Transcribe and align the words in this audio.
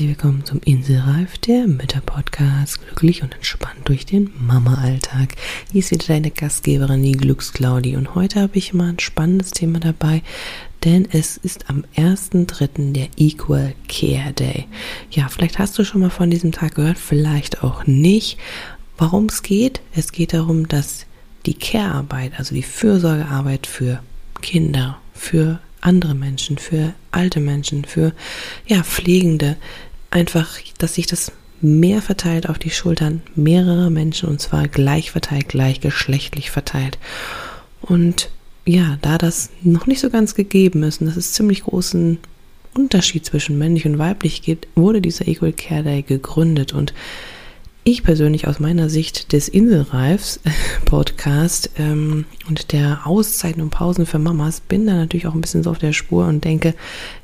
Herzlich 0.00 0.16
willkommen 0.16 0.46
zum 0.46 0.62
Inselreif, 0.64 1.36
der 1.36 1.66
Mütter-Podcast. 1.66 2.80
Glücklich 2.86 3.22
und 3.22 3.34
entspannt 3.34 3.80
durch 3.84 4.06
den 4.06 4.30
Mama-Alltag. 4.40 5.36
Hier 5.70 5.80
ist 5.80 5.90
wieder 5.90 6.06
deine 6.06 6.30
Gastgeberin, 6.30 7.02
die 7.02 7.12
Glücksclaudi. 7.12 7.96
Und 7.96 8.14
heute 8.14 8.40
habe 8.40 8.56
ich 8.56 8.72
mal 8.72 8.88
ein 8.88 8.98
spannendes 8.98 9.50
Thema 9.50 9.78
dabei, 9.78 10.22
denn 10.84 11.06
es 11.12 11.36
ist 11.36 11.68
am 11.68 11.84
1.3. 11.98 12.94
der 12.94 13.08
Equal 13.18 13.74
Care 13.88 14.32
Day. 14.32 14.68
Ja, 15.10 15.28
vielleicht 15.28 15.58
hast 15.58 15.78
du 15.78 15.84
schon 15.84 16.00
mal 16.00 16.08
von 16.08 16.30
diesem 16.30 16.52
Tag 16.52 16.76
gehört, 16.76 16.96
vielleicht 16.96 17.62
auch 17.62 17.86
nicht. 17.86 18.38
Warum 18.96 19.26
es 19.26 19.42
geht? 19.42 19.82
Es 19.94 20.12
geht 20.12 20.32
darum, 20.32 20.66
dass 20.66 21.04
die 21.44 21.52
Care-Arbeit, 21.52 22.32
also 22.38 22.54
die 22.54 22.62
Fürsorgearbeit 22.62 23.66
für 23.66 24.02
Kinder, 24.40 24.96
für 25.12 25.60
andere 25.82 26.14
Menschen, 26.14 26.56
für 26.56 26.94
alte 27.10 27.40
Menschen, 27.40 27.84
für 27.84 28.14
ja, 28.66 28.82
Pflegende. 28.82 29.56
Einfach, 30.10 30.58
dass 30.78 30.94
sich 30.94 31.06
das 31.06 31.32
mehr 31.60 32.02
verteilt 32.02 32.48
auf 32.48 32.58
die 32.58 32.70
Schultern 32.70 33.22
mehrerer 33.34 33.90
Menschen 33.90 34.28
und 34.28 34.40
zwar 34.40 34.66
gleich 34.66 35.10
verteilt, 35.10 35.48
gleichgeschlechtlich 35.48 36.50
verteilt. 36.50 36.98
Und 37.80 38.30
ja, 38.64 38.98
da 39.02 39.18
das 39.18 39.50
noch 39.62 39.86
nicht 39.86 40.00
so 40.00 40.10
ganz 40.10 40.34
gegeben 40.34 40.82
ist 40.82 41.00
und 41.00 41.06
dass 41.06 41.16
es 41.16 41.32
ziemlich 41.32 41.64
großen 41.64 42.18
Unterschied 42.74 43.24
zwischen 43.24 43.58
männlich 43.58 43.86
und 43.86 43.98
weiblich 43.98 44.42
gibt, 44.42 44.68
wurde 44.74 45.00
dieser 45.00 45.26
Equal 45.26 45.52
Care 45.52 45.82
Day 45.82 46.02
gegründet 46.02 46.72
und 46.72 46.94
ich 47.84 48.02
persönlich 48.02 48.46
aus 48.46 48.60
meiner 48.60 48.88
Sicht 48.90 49.32
des 49.32 49.48
Inselreifs 49.48 50.40
Podcast 50.84 51.70
ähm, 51.78 52.26
und 52.48 52.72
der 52.72 53.06
Auszeiten 53.06 53.62
und 53.62 53.70
Pausen 53.70 54.06
für 54.06 54.18
Mamas 54.18 54.60
bin 54.60 54.86
da 54.86 54.94
natürlich 54.94 55.26
auch 55.26 55.34
ein 55.34 55.40
bisschen 55.40 55.62
so 55.62 55.70
auf 55.70 55.78
der 55.78 55.92
Spur 55.92 56.26
und 56.26 56.44
denke, 56.44 56.74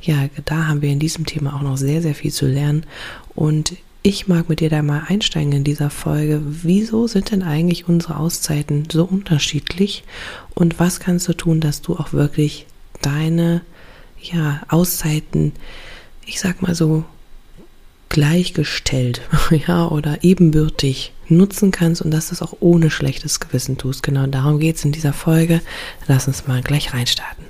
ja, 0.03 0.29
da 0.45 0.67
haben 0.67 0.83
wir 0.83 0.91
in 0.91 0.99
diesem 0.99 1.27
Thema 1.27 1.55
auch 1.55 1.63
noch 1.63 1.77
sehr, 1.77 2.01
sehr 2.01 2.15
viel 2.15 2.33
zu 2.33 2.47
lernen. 2.47 2.85
Und 3.35 3.75
ich 4.03 4.29
mag 4.29 4.49
mit 4.49 4.61
dir 4.61 4.71
da 4.71 4.83
mal 4.83 5.03
einsteigen 5.09 5.53
in 5.53 5.65
dieser 5.65 5.91
Folge. 5.91 6.41
Wieso 6.45 7.07
sind 7.07 7.33
denn 7.33 7.43
eigentlich 7.43 7.89
unsere 7.89 8.19
Auszeiten 8.19 8.89
so 8.91 9.05
unterschiedlich? 9.05 10.05
Und 10.55 10.79
was 10.79 11.01
kannst 11.01 11.29
du 11.29 11.33
tun, 11.33 11.61
dass 11.61 11.83
du 11.83 11.97
auch 11.97 12.13
wirklich 12.13 12.67
deine 13.03 13.63
ja, 14.21 14.63
Auszeiten, 14.69 15.53
ich 16.25 16.41
sag 16.41 16.63
mal 16.63 16.75
so, 16.75 17.05
gleichgestellt, 18.09 19.23
ja, 19.67 19.89
oder 19.89 20.23
ebenbürtig 20.23 21.13
nutzen 21.29 21.71
kannst 21.71 22.03
und 22.03 22.11
dass 22.11 22.29
du 22.29 22.35
es 22.35 22.43
auch 22.43 22.57
ohne 22.61 22.91
schlechtes 22.91 23.41
Gewissen 23.41 23.79
tust. 23.79 24.03
Genau 24.03 24.27
darum 24.27 24.61
geht 24.61 24.77
es 24.77 24.85
in 24.85 24.93
dieser 24.93 25.13
Folge. 25.13 25.61
Lass 26.07 26.29
uns 26.29 26.47
mal 26.47 26.63
gleich 26.63 26.95
reinstarten. 26.95 27.46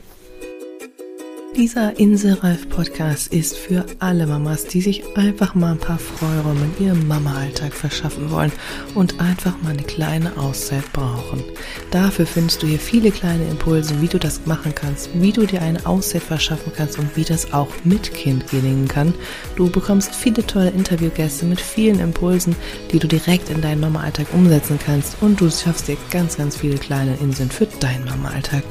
Dieser 1.57 1.99
Inselreif-Podcast 1.99 3.33
ist 3.33 3.57
für 3.57 3.87
alle 3.99 4.27
Mamas, 4.27 4.67
die 4.67 4.83
sich 4.83 5.03
einfach 5.17 5.55
mal 5.55 5.73
ein 5.73 5.79
paar 5.79 5.98
Freiräume 5.98 6.69
in 6.77 6.85
ihrem 6.85 7.09
Mama-Alltag 7.09 7.73
verschaffen 7.73 8.31
wollen 8.31 8.53
und 8.95 9.21
einfach 9.21 9.55
mal 9.63 9.71
eine 9.71 9.83
kleine 9.83 10.37
Auszeit 10.37 10.85
brauchen. 10.93 11.43
Dafür 11.91 12.27
findest 12.27 12.63
du 12.63 12.67
hier 12.67 12.79
viele 12.79 13.11
kleine 13.11 13.48
Impulse, 13.48 14.03
wie 14.03 14.07
du 14.07 14.19
das 14.19 14.45
machen 14.45 14.75
kannst, 14.75 15.09
wie 15.15 15.33
du 15.33 15.47
dir 15.47 15.63
eine 15.63 15.87
Auszeit 15.87 16.25
verschaffen 16.25 16.75
kannst 16.77 16.98
und 16.98 17.17
wie 17.17 17.25
das 17.25 17.55
auch 17.55 17.70
mit 17.85 18.13
Kind 18.13 18.51
gelingen 18.51 18.87
kann. 18.87 19.15
Du 19.57 19.70
bekommst 19.70 20.15
viele 20.15 20.47
tolle 20.47 20.69
Interviewgäste 20.69 21.47
mit 21.47 21.63
vielen 21.63 22.01
Impulsen, 22.01 22.55
die 22.93 22.98
du 22.98 23.09
direkt 23.09 23.48
in 23.48 23.63
deinen 23.63 23.81
Mama-Alltag 23.81 24.27
umsetzen 24.35 24.79
kannst 24.85 25.17
und 25.23 25.41
du 25.41 25.51
schaffst 25.51 25.89
dir 25.89 25.97
ganz, 26.11 26.36
ganz 26.36 26.59
viele 26.59 26.77
kleine 26.77 27.17
Inseln 27.17 27.51
für 27.51 27.64
deinen 27.64 28.05
Mama-Alltag. 28.05 28.63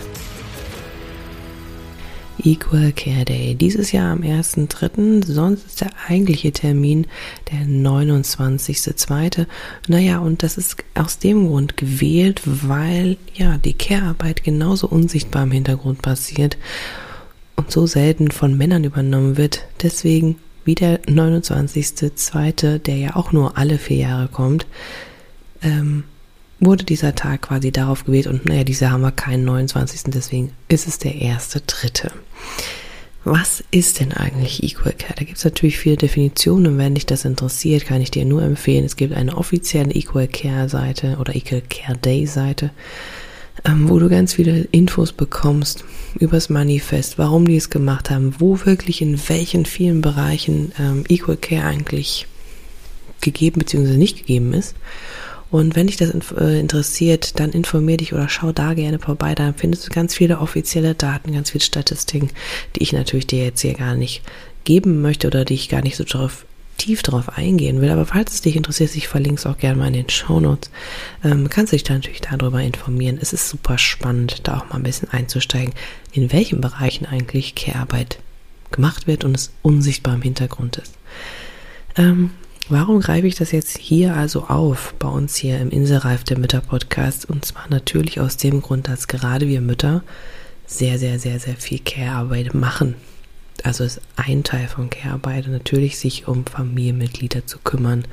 Equal 2.45 2.91
Care 2.91 3.25
Day. 3.25 3.55
Dieses 3.55 3.91
Jahr 3.91 4.11
am 4.11 4.21
1.3., 4.21 5.25
sonst 5.25 5.65
ist 5.65 5.81
der 5.81 5.91
eigentliche 6.07 6.51
Termin 6.51 7.07
der 7.51 7.65
29.2. 7.65 9.47
Naja, 9.87 10.19
und 10.19 10.43
das 10.43 10.57
ist 10.57 10.77
aus 10.93 11.17
dem 11.17 11.47
Grund 11.47 11.75
gewählt, 11.75 12.41
weil 12.45 13.17
ja 13.33 13.57
die 13.57 13.73
Care-Arbeit 13.73 14.43
genauso 14.43 14.87
unsichtbar 14.87 15.43
im 15.43 15.51
Hintergrund 15.51 16.01
passiert 16.01 16.57
und 17.55 17.71
so 17.71 17.87
selten 17.87 18.29
von 18.29 18.55
Männern 18.55 18.83
übernommen 18.83 19.37
wird. 19.37 19.65
Deswegen 19.81 20.37
wie 20.65 20.75
der 20.75 21.01
29.2., 21.03 22.79
der 22.79 22.97
ja 22.97 23.15
auch 23.15 23.31
nur 23.31 23.57
alle 23.57 23.77
vier 23.77 23.97
Jahre 23.97 24.27
kommt, 24.27 24.65
ähm, 25.61 26.03
wurde 26.59 26.85
dieser 26.85 27.15
Tag 27.15 27.43
quasi 27.43 27.71
darauf 27.71 28.05
gewählt 28.05 28.27
und 28.27 28.45
naja, 28.45 28.63
diese 28.63 28.91
haben 28.91 29.01
wir 29.01 29.11
keinen 29.11 29.45
29. 29.45 30.03
Deswegen 30.07 30.51
ist 30.67 30.87
es 30.87 30.99
der 30.99 31.15
erste 31.15 31.61
dritte. 31.61 32.11
Was 33.23 33.63
ist 33.71 33.99
denn 33.99 34.13
eigentlich 34.13 34.61
Equal 34.61 34.93
Care? 34.93 35.15
Da 35.17 35.25
gibt 35.25 35.39
es 35.39 35.43
natürlich 35.45 35.79
viele 35.79 35.97
Definitionen 35.97 36.67
und 36.67 36.77
wenn 36.77 36.93
dich 36.93 37.07
das 37.07 37.25
interessiert, 37.25 37.85
kann 37.85 37.99
ich 37.99 38.11
dir 38.11 38.23
nur 38.23 38.43
empfehlen, 38.43 38.85
es 38.85 38.97
gibt 38.97 39.15
eine 39.15 39.35
offizielle 39.35 39.93
Equal 39.93 40.27
Care 40.27 40.69
Seite 40.69 41.17
oder 41.19 41.35
Equal 41.35 41.63
Care 41.67 41.97
Day 41.97 42.27
Seite, 42.27 42.69
ähm, 43.65 43.89
wo 43.89 43.97
du 43.97 44.09
ganz 44.09 44.35
viele 44.35 44.67
Infos 44.71 45.11
bekommst 45.11 45.83
übers 46.19 46.49
Manifest, 46.49 47.17
warum 47.17 47.47
die 47.47 47.57
es 47.57 47.71
gemacht 47.71 48.11
haben, 48.11 48.35
wo 48.37 48.63
wirklich 48.63 49.01
in 49.01 49.19
welchen 49.27 49.65
vielen 49.65 50.01
Bereichen 50.01 50.71
ähm, 50.79 51.03
Equal 51.09 51.37
Care 51.37 51.65
eigentlich 51.65 52.27
gegeben 53.21 53.57
bzw. 53.59 53.97
nicht 53.97 54.19
gegeben 54.19 54.53
ist 54.53 54.75
und 55.55 55.77
wenn 55.77 55.87
dich 55.87 55.95
das 55.95 56.11
äh, 56.37 56.59
interessiert, 56.59 57.39
dann 57.39 57.53
informier 57.53 57.95
dich 57.95 58.11
oder 58.11 58.27
schau 58.27 58.51
da 58.51 58.73
gerne 58.73 58.99
vorbei. 58.99 59.35
Da 59.35 59.53
findest 59.55 59.87
du 59.87 59.89
ganz 59.89 60.13
viele 60.13 60.39
offizielle 60.39 60.95
Daten, 60.95 61.31
ganz 61.31 61.51
viele 61.51 61.63
Statistiken, 61.63 62.29
die 62.75 62.83
ich 62.83 62.91
natürlich 62.91 63.27
dir 63.27 63.45
jetzt 63.45 63.61
hier 63.61 63.73
gar 63.73 63.95
nicht 63.95 64.21
geben 64.65 65.01
möchte 65.01 65.27
oder 65.27 65.45
die 65.45 65.53
ich 65.53 65.69
gar 65.69 65.81
nicht 65.81 65.95
so 65.95 66.03
drauf, 66.03 66.45
tief 66.77 67.03
drauf 67.03 67.37
eingehen 67.37 67.79
will. 67.79 67.89
Aber 67.89 68.05
falls 68.05 68.33
es 68.33 68.41
dich 68.41 68.57
interessiert, 68.57 68.93
ich 68.97 69.07
verlinke 69.07 69.39
es 69.39 69.45
auch 69.45 69.57
gerne 69.57 69.79
mal 69.79 69.87
in 69.87 69.93
den 69.93 70.09
Shownotes, 70.09 70.71
ähm, 71.23 71.49
kannst 71.49 71.71
du 71.71 71.77
dich 71.77 71.85
da 71.85 71.93
natürlich 71.93 72.19
darüber 72.19 72.59
informieren. 72.59 73.17
Es 73.21 73.31
ist 73.31 73.47
super 73.47 73.77
spannend, 73.77 74.41
da 74.43 74.57
auch 74.57 74.67
mal 74.67 74.75
ein 74.75 74.83
bisschen 74.83 75.09
einzusteigen, 75.11 75.73
in 76.11 76.33
welchen 76.33 76.59
Bereichen 76.59 77.05
eigentlich 77.05 77.55
Care-Arbeit 77.55 78.19
gemacht 78.71 79.07
wird 79.07 79.23
und 79.23 79.33
es 79.37 79.53
unsichtbar 79.61 80.15
im 80.15 80.21
Hintergrund 80.21 80.75
ist. 80.79 80.95
Ähm, 81.95 82.31
Warum 82.67 82.99
greife 82.99 83.27
ich 83.27 83.35
das 83.35 83.51
jetzt 83.51 83.77
hier 83.77 84.15
also 84.15 84.45
auf, 84.45 84.95
bei 84.97 85.07
uns 85.07 85.35
hier 85.35 85.59
im 85.59 85.69
Inselreif 85.69 86.23
der 86.23 86.39
Mütter 86.39 86.61
Podcast? 86.61 87.29
Und 87.29 87.45
zwar 87.45 87.69
natürlich 87.69 88.19
aus 88.19 88.37
dem 88.37 88.63
Grund, 88.63 88.87
dass 88.87 89.07
gerade 89.07 89.47
wir 89.47 89.61
Mütter 89.61 90.03
sehr, 90.65 90.97
sehr, 90.97 91.19
sehr, 91.19 91.39
sehr 91.39 91.57
viel 91.57 91.77
Care-Arbeit 91.77 92.55
machen. 92.55 92.95
Also 93.63 93.83
ist 93.83 94.01
ein 94.15 94.43
Teil 94.43 94.67
von 94.67 94.89
Care-Arbeit 94.89 95.47
natürlich, 95.47 95.99
sich 95.99 96.27
um 96.27 96.43
Familienmitglieder 96.47 97.45
zu 97.45 97.59
kümmern. 97.59 98.03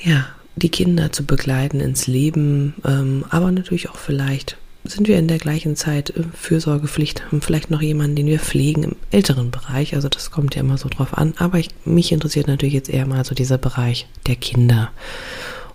Ja, 0.00 0.28
die 0.54 0.70
Kinder 0.70 1.10
zu 1.10 1.24
begleiten 1.24 1.80
ins 1.80 2.06
Leben, 2.06 2.74
ähm, 2.84 3.24
aber 3.30 3.50
natürlich 3.50 3.90
auch 3.90 3.96
vielleicht 3.96 4.58
sind 4.84 5.08
wir 5.08 5.18
in 5.18 5.28
der 5.28 5.38
gleichen 5.38 5.76
Zeit 5.76 6.10
äh, 6.10 6.22
Fürsorgepflicht, 6.34 7.26
haben 7.26 7.42
vielleicht 7.42 7.70
noch 7.70 7.82
jemanden, 7.82 8.16
den 8.16 8.26
wir 8.26 8.38
pflegen 8.38 8.82
im 8.82 8.96
älteren 9.10 9.50
Bereich. 9.50 9.94
Also 9.94 10.08
das 10.08 10.30
kommt 10.30 10.54
ja 10.54 10.60
immer 10.60 10.78
so 10.78 10.88
drauf 10.88 11.16
an. 11.16 11.34
Aber 11.38 11.58
ich, 11.58 11.68
mich 11.84 12.12
interessiert 12.12 12.46
natürlich 12.46 12.74
jetzt 12.74 12.90
eher 12.90 13.06
mal 13.06 13.24
so 13.24 13.34
dieser 13.34 13.58
Bereich 13.58 14.06
der 14.26 14.36
Kinder. 14.36 14.90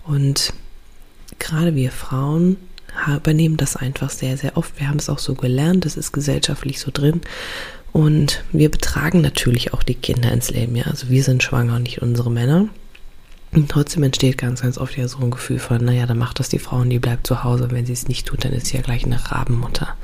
Und 0.06 0.54
gerade 1.40 1.76
wir 1.76 1.92
Frauen 1.92 2.58
übernehmen 3.08 3.58
das 3.58 3.76
einfach 3.76 4.10
sehr, 4.10 4.38
sehr 4.38 4.58
oft. 4.58 4.80
Wir 4.80 4.88
haben 4.88 5.00
es 5.00 5.10
auch 5.10 5.20
so 5.20 5.36
gelernt, 5.36 5.86
das 5.86 5.98
ist 5.98 6.12
gesellschaftlich 6.14 6.80
so 6.80 6.92
drin. 6.94 7.22
Und 7.92 8.44
wir 8.52 8.70
betragen 8.70 9.22
natürlich 9.22 9.74
auch 9.74 9.84
die 9.84 9.96
Kinder 9.96 10.32
ins 10.32 10.50
Leben. 10.50 10.75
Ja, 10.75 10.86
also 10.86 11.10
wir 11.10 11.24
sind 11.24 11.44
schwanger 11.44 11.75
und 11.75 11.84
nicht 11.84 12.01
unsere 12.01 12.31
Männer. 12.31 12.69
Und 13.56 13.72
trotzdem 13.72 14.04
entsteht 14.04 14.38
ganz, 14.38 14.62
ganz 14.62 14.78
oft 14.78 14.98
ja 14.98 15.07
so 15.07 15.19
ein 15.19 15.31
Gefühl 15.31 15.60
von, 15.60 15.84
naja, 15.84 16.06
dann 16.06 16.18
macht 16.18 16.40
das 16.40 16.50
die 16.50 16.60
Frau 16.60 16.78
und 16.78 16.90
die 16.90 17.00
bleibt 17.00 17.25
zu 17.25 17.46
Hause. 17.46 17.72
Wenn 17.72 17.86
sie 17.86 17.94
es 17.94 18.10
nicht 18.10 18.28
tut, 18.28 18.44
dann 18.44 18.52
ist 18.52 18.68
sie 18.68 18.75
ja 18.75 18.84
gleich 18.84 19.06
eine 19.06 19.31
Rabenmutter. 19.31 19.96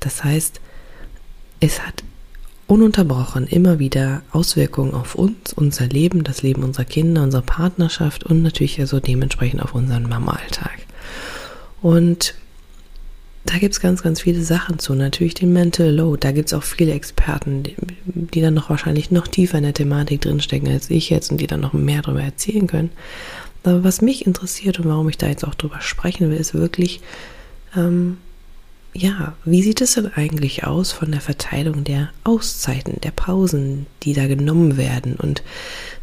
Das 0.00 0.24
heißt, 0.24 0.60
es 1.60 1.86
hat 1.86 2.02
ununterbrochen 2.66 3.46
immer 3.46 3.78
wieder 3.78 4.22
Auswirkungen 4.32 4.92
auf 4.92 5.14
uns, 5.14 5.52
unser 5.52 5.86
Leben, 5.86 6.24
das 6.24 6.42
Leben 6.42 6.64
unserer 6.64 6.84
Kinder, 6.84 7.22
unsere 7.22 7.44
Partnerschaft 7.44 8.24
und 8.24 8.42
natürlich 8.42 8.80
also 8.80 8.98
dementsprechend 8.98 9.62
auf 9.62 9.72
unseren 9.72 10.08
Mama-Alltag. 10.08 10.78
Und 11.82 12.34
da 13.44 13.58
gibt 13.58 13.74
es 13.74 13.80
ganz, 13.80 14.02
ganz 14.02 14.20
viele 14.20 14.42
Sachen 14.42 14.78
zu. 14.78 14.94
Natürlich 14.94 15.34
den 15.34 15.52
Mental 15.52 15.90
Load. 15.90 16.20
Da 16.20 16.32
gibt 16.32 16.48
es 16.48 16.54
auch 16.54 16.62
viele 16.62 16.92
Experten, 16.92 17.62
die, 17.62 17.74
die, 18.04 18.40
dann 18.40 18.54
noch 18.54 18.70
wahrscheinlich 18.70 19.10
noch 19.10 19.26
tiefer 19.26 19.58
in 19.58 19.64
der 19.64 19.74
Thematik 19.74 20.20
drinstecken 20.20 20.68
als 20.68 20.90
ich 20.90 21.10
jetzt 21.10 21.30
und 21.30 21.40
die 21.40 21.46
dann 21.46 21.60
noch 21.60 21.72
mehr 21.72 22.02
darüber 22.02 22.22
erzählen 22.22 22.66
können. 22.66 22.90
Aber 23.62 23.82
was 23.84 24.02
mich 24.02 24.26
interessiert 24.26 24.78
und 24.78 24.88
warum 24.88 25.08
ich 25.08 25.18
da 25.18 25.26
jetzt 25.26 25.44
auch 25.44 25.54
drüber 25.54 25.80
sprechen 25.80 26.30
will, 26.30 26.36
ist 26.36 26.54
wirklich, 26.54 27.00
ähm, 27.76 28.18
ja, 28.92 29.34
wie 29.44 29.62
sieht 29.62 29.80
es 29.80 29.94
denn 29.94 30.12
eigentlich 30.14 30.64
aus 30.64 30.92
von 30.92 31.10
der 31.10 31.20
Verteilung 31.20 31.84
der 31.84 32.10
Auszeiten, 32.24 33.00
der 33.00 33.12
Pausen, 33.12 33.86
die 34.02 34.12
da 34.12 34.26
genommen 34.26 34.76
werden 34.76 35.14
und 35.16 35.42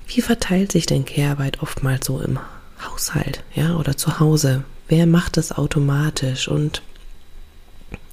wie 0.08 0.22
verteilt 0.22 0.72
sich 0.72 0.86
denn 0.86 1.06
Kehrarbeit 1.06 1.62
oftmals 1.62 2.06
so 2.06 2.22
im 2.22 2.40
Haushalt, 2.82 3.44
ja, 3.54 3.76
oder 3.76 3.98
zu 3.98 4.20
Hause? 4.20 4.64
Wer 4.88 5.06
macht 5.06 5.36
das 5.36 5.52
automatisch 5.52 6.48
und 6.48 6.82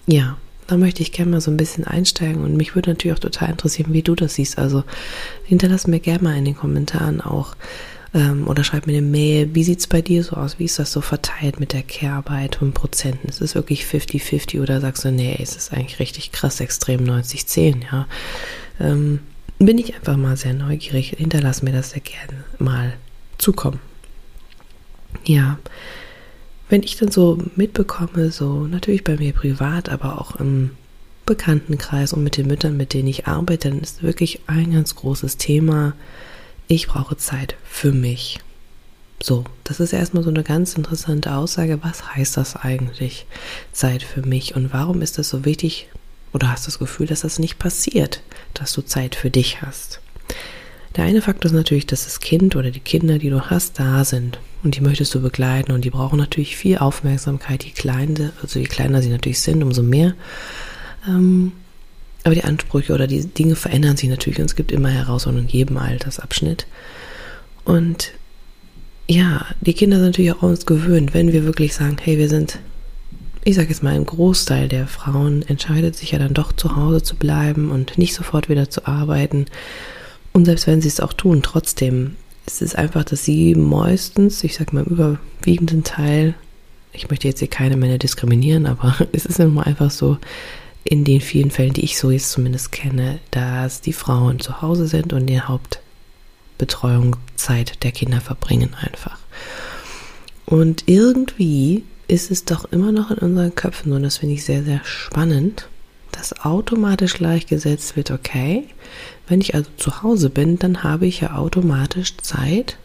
ja, 0.06 0.36
da 0.66 0.76
möchte 0.76 1.02
ich 1.02 1.12
gerne 1.12 1.30
mal 1.30 1.40
so 1.40 1.50
ein 1.50 1.56
bisschen 1.56 1.84
einsteigen 1.84 2.42
und 2.42 2.56
mich 2.56 2.74
würde 2.74 2.90
natürlich 2.90 3.16
auch 3.16 3.20
total 3.20 3.50
interessieren, 3.50 3.92
wie 3.92 4.02
du 4.02 4.14
das 4.14 4.34
siehst. 4.34 4.58
Also 4.58 4.84
hinterlass 5.44 5.86
mir 5.86 6.00
gerne 6.00 6.22
mal 6.22 6.36
in 6.36 6.44
den 6.44 6.56
Kommentaren 6.56 7.20
auch 7.20 7.54
ähm, 8.14 8.46
oder 8.46 8.64
schreib 8.64 8.86
mir 8.86 8.96
eine 8.96 9.02
Mail. 9.02 9.54
Wie 9.54 9.64
sieht 9.64 9.80
es 9.80 9.86
bei 9.86 10.00
dir 10.00 10.24
so 10.24 10.36
aus? 10.36 10.58
Wie 10.58 10.64
ist 10.64 10.78
das 10.78 10.92
so 10.92 11.00
verteilt 11.00 11.60
mit 11.60 11.72
der 11.72 11.82
Care-Arbeit 11.82 12.62
und 12.62 12.72
Prozenten? 12.72 13.28
Ist 13.28 13.42
es 13.42 13.54
wirklich 13.54 13.84
50-50 13.84 14.62
oder 14.62 14.80
sagst 14.80 15.04
du, 15.04 15.10
nee, 15.10 15.36
es 15.38 15.56
ist 15.56 15.72
eigentlich 15.72 15.98
richtig 15.98 16.32
krass, 16.32 16.60
extrem 16.60 17.04
90-10, 17.04 17.82
ja? 17.84 18.06
Ähm, 18.80 19.20
bin 19.58 19.78
ich 19.78 19.94
einfach 19.94 20.16
mal 20.16 20.36
sehr 20.36 20.54
neugierig. 20.54 21.14
Hinterlass 21.16 21.62
mir 21.62 21.72
das 21.72 21.90
sehr 21.90 22.00
gerne 22.00 22.44
mal 22.58 22.94
zukommen. 23.38 23.80
Ja, 25.24 25.58
wenn 26.68 26.82
ich 26.82 26.96
dann 26.96 27.10
so 27.10 27.38
mitbekomme, 27.56 28.30
so 28.30 28.66
natürlich 28.66 29.04
bei 29.04 29.16
mir 29.16 29.32
privat, 29.32 29.88
aber 29.88 30.20
auch 30.20 30.36
im 30.36 30.70
Bekanntenkreis 31.26 32.12
und 32.12 32.22
mit 32.22 32.36
den 32.36 32.46
Müttern, 32.46 32.76
mit 32.76 32.92
denen 32.92 33.08
ich 33.08 33.26
arbeite, 33.26 33.70
dann 33.70 33.80
ist 33.80 34.02
wirklich 34.02 34.40
ein 34.46 34.72
ganz 34.72 34.94
großes 34.94 35.36
Thema, 35.36 35.94
ich 36.68 36.86
brauche 36.86 37.16
Zeit 37.16 37.56
für 37.64 37.92
mich. 37.92 38.40
So, 39.22 39.44
das 39.64 39.80
ist 39.80 39.92
erstmal 39.92 40.22
so 40.22 40.30
eine 40.30 40.42
ganz 40.42 40.74
interessante 40.74 41.32
Aussage. 41.34 41.78
Was 41.82 42.14
heißt 42.14 42.36
das 42.36 42.56
eigentlich, 42.56 43.26
Zeit 43.72 44.02
für 44.02 44.22
mich? 44.22 44.54
Und 44.54 44.72
warum 44.72 45.00
ist 45.00 45.18
das 45.18 45.30
so 45.30 45.44
wichtig? 45.44 45.88
Oder 46.32 46.50
hast 46.50 46.66
du 46.66 46.68
das 46.70 46.78
Gefühl, 46.78 47.06
dass 47.06 47.20
das 47.20 47.38
nicht 47.38 47.58
passiert, 47.58 48.20
dass 48.52 48.72
du 48.72 48.82
Zeit 48.82 49.14
für 49.14 49.30
dich 49.30 49.62
hast? 49.62 50.00
Der 50.96 51.04
eine 51.04 51.22
Faktor 51.22 51.50
ist 51.50 51.56
natürlich, 51.56 51.86
dass 51.86 52.04
das 52.04 52.20
Kind 52.20 52.54
oder 52.54 52.70
die 52.70 52.80
Kinder, 52.80 53.18
die 53.18 53.30
du 53.30 53.50
hast, 53.50 53.80
da 53.80 54.04
sind 54.04 54.38
und 54.62 54.76
die 54.76 54.80
möchtest 54.80 55.14
du 55.14 55.20
begleiten 55.20 55.72
und 55.72 55.84
die 55.84 55.90
brauchen 55.90 56.18
natürlich 56.18 56.56
viel 56.56 56.78
Aufmerksamkeit. 56.78 57.64
Je 57.64 57.72
kleiner, 57.72 58.32
also 58.40 58.60
je 58.60 58.66
kleiner 58.66 59.02
sie 59.02 59.10
natürlich 59.10 59.40
sind, 59.40 59.62
umso 59.62 59.82
mehr. 59.82 60.14
Ähm, 61.08 61.52
aber 62.22 62.34
die 62.34 62.44
Ansprüche 62.44 62.94
oder 62.94 63.06
die 63.06 63.26
Dinge 63.26 63.56
verändern 63.56 63.96
sich 63.96 64.08
natürlich 64.08 64.38
und 64.38 64.46
es 64.46 64.56
gibt 64.56 64.72
immer 64.72 64.88
Herausforderungen 64.88 65.48
in 65.48 65.52
jedem 65.52 65.76
Altersabschnitt. 65.78 66.66
Und 67.64 68.12
ja, 69.08 69.46
die 69.60 69.74
Kinder 69.74 69.96
sind 69.96 70.06
natürlich 70.06 70.32
auch 70.32 70.42
uns 70.42 70.64
gewöhnt, 70.64 71.12
wenn 71.12 71.32
wir 71.32 71.44
wirklich 71.44 71.74
sagen, 71.74 71.96
hey, 72.00 72.18
wir 72.18 72.28
sind, 72.28 72.60
ich 73.42 73.56
sage 73.56 73.68
jetzt 73.68 73.82
mal, 73.82 73.94
ein 73.94 74.06
Großteil 74.06 74.68
der 74.68 74.86
Frauen 74.86 75.42
entscheidet 75.42 75.96
sich 75.96 76.12
ja 76.12 76.18
dann 76.18 76.34
doch 76.34 76.52
zu 76.52 76.76
Hause 76.76 77.02
zu 77.02 77.16
bleiben 77.16 77.70
und 77.70 77.98
nicht 77.98 78.14
sofort 78.14 78.48
wieder 78.48 78.70
zu 78.70 78.86
arbeiten 78.86 79.46
und 80.34 80.44
selbst 80.44 80.66
wenn 80.66 80.82
sie 80.82 80.88
es 80.88 81.00
auch 81.00 81.14
tun, 81.14 81.42
trotzdem 81.42 82.16
ist 82.44 82.60
es 82.60 82.74
einfach, 82.74 83.04
dass 83.04 83.24
sie 83.24 83.54
meistens, 83.54 84.44
ich 84.44 84.56
sag 84.56 84.72
mal 84.72 84.84
im 84.84 84.92
überwiegenden 84.92 85.84
Teil, 85.84 86.34
ich 86.92 87.08
möchte 87.08 87.28
jetzt 87.28 87.38
hier 87.38 87.48
keine 87.48 87.76
Männer 87.76 87.98
diskriminieren, 87.98 88.66
aber 88.66 88.96
es 89.12 89.24
ist 89.24 89.40
immer 89.40 89.66
einfach 89.66 89.90
so, 89.90 90.18
in 90.82 91.04
den 91.04 91.22
vielen 91.22 91.50
Fällen, 91.50 91.72
die 91.72 91.84
ich 91.84 91.96
so 91.96 92.10
jetzt 92.10 92.32
zumindest 92.32 92.72
kenne, 92.72 93.20
dass 93.30 93.80
die 93.80 93.94
Frauen 93.94 94.40
zu 94.40 94.60
Hause 94.60 94.86
sind 94.86 95.14
und 95.14 95.26
die 95.26 95.40
Hauptbetreuungszeit 95.40 97.82
der 97.84 97.92
Kinder 97.92 98.20
verbringen 98.20 98.74
einfach. 98.78 99.16
Und 100.44 100.84
irgendwie 100.86 101.84
ist 102.06 102.30
es 102.30 102.44
doch 102.44 102.70
immer 102.70 102.92
noch 102.92 103.10
in 103.10 103.16
unseren 103.18 103.54
Köpfen, 103.54 103.92
und 103.92 104.02
das 104.02 104.18
finde 104.18 104.34
ich 104.34 104.44
sehr, 104.44 104.62
sehr 104.62 104.84
spannend, 104.84 105.70
dass 106.30 106.44
automatisch 106.44 107.14
gleichgesetzt 107.14 107.96
wird, 107.96 108.10
okay, 108.10 108.64
wenn 109.28 109.40
ich 109.40 109.54
also 109.54 109.70
zu 109.76 110.02
Hause 110.02 110.30
bin, 110.30 110.58
dann 110.58 110.82
habe 110.82 111.06
ich 111.06 111.20
ja 111.20 111.34
automatisch 111.34 112.16
Zeit, 112.18 112.78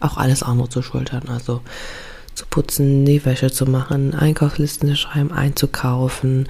auch 0.00 0.16
alles 0.16 0.42
andere 0.42 0.68
zu 0.68 0.82
schultern, 0.82 1.28
also 1.28 1.60
zu 2.34 2.46
putzen, 2.46 3.04
die 3.04 3.24
Wäsche 3.24 3.50
zu 3.50 3.66
machen, 3.66 4.14
Einkaufslisten 4.14 4.88
zu 4.88 4.96
schreiben, 4.96 5.30
einzukaufen, 5.30 6.48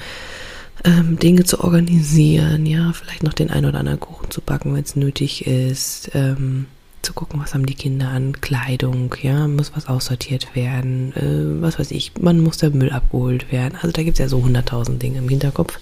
ähm, 0.85 1.19
Dinge 1.19 1.45
zu 1.45 1.63
organisieren, 1.63 2.65
ja, 2.67 2.93
vielleicht 2.93 3.23
noch 3.23 3.35
den 3.35 3.51
ein 3.51 3.65
oder 3.65 3.81
anderen 3.81 4.01
Kuchen 4.01 4.31
zu 4.31 4.41
backen, 4.41 4.75
wenn 4.75 4.85
es 4.85 4.97
nötig 4.97 5.47
ist, 5.47 6.11
ähm, 6.15 6.67
zu 7.05 7.13
gucken, 7.13 7.41
was 7.41 7.55
haben 7.55 7.67
die 7.67 7.75
Kinder 7.75 8.09
an 8.09 8.41
Kleidung, 8.41 9.15
ja, 9.23 9.47
muss 9.47 9.73
was 9.75 9.87
aussortiert 9.87 10.55
werden, 10.55 11.13
äh, 11.17 11.63
was 11.63 11.79
weiß 11.79 11.91
ich, 11.91 12.13
man 12.21 12.41
muss 12.41 12.59
der 12.59 12.71
Müll 12.71 12.91
abgeholt 12.91 13.53
werden. 13.53 13.77
Also 13.77 13.93
da 13.93 14.03
gibt 14.03 14.15
es 14.15 14.21
ja 14.21 14.29
so 14.29 14.43
hunderttausend 14.43 15.03
Dinge 15.03 15.19
im 15.19 15.29
Hinterkopf, 15.29 15.79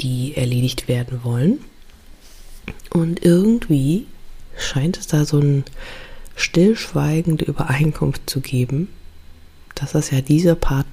die 0.00 0.36
erledigt 0.36 0.88
werden 0.88 1.20
wollen. 1.22 1.58
Und 2.90 3.24
irgendwie 3.24 4.06
scheint 4.56 4.98
es 4.98 5.06
da 5.06 5.24
so 5.24 5.38
ein 5.38 5.64
stillschweigende 6.36 7.44
Übereinkunft 7.44 8.28
zu 8.28 8.40
geben, 8.40 8.88
dass 9.74 9.92
das 9.92 10.10
ja 10.10 10.20
dieser 10.20 10.54
Part 10.54 10.86